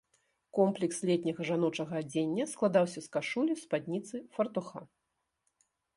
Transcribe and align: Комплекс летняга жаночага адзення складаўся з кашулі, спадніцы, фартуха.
Комплекс 0.59 0.97
летняга 1.09 1.45
жаночага 1.49 1.93
адзення 2.05 2.43
складаўся 2.53 2.99
з 3.07 3.11
кашулі, 3.17 3.53
спадніцы, 3.65 4.15
фартуха. 4.39 4.79